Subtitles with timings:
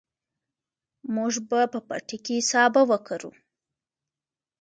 [1.15, 3.31] موږ به په پټي کې سابه وکرو.